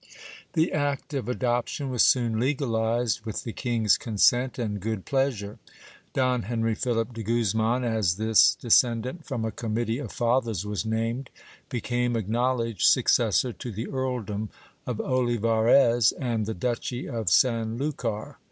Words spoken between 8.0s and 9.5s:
this descendant from a